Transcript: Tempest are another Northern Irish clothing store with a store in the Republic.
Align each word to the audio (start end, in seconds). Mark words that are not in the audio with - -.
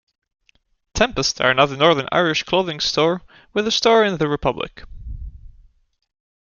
Tempest 0.95 1.39
are 1.41 1.51
another 1.51 1.77
Northern 1.77 2.07
Irish 2.11 2.41
clothing 2.41 2.79
store 2.79 3.21
with 3.53 3.67
a 3.67 3.71
store 3.71 4.03
in 4.03 4.17
the 4.17 4.27
Republic. 4.27 4.81